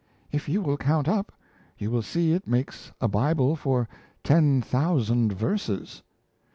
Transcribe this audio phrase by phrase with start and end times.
[0.31, 1.31] If you will count up,
[1.77, 3.87] you will see it makes a Bible for
[4.23, 6.01] ten thousand verses.